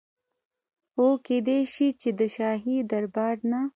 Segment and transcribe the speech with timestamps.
[0.97, 3.61] او کيدی شي چي د شاهي دربار نه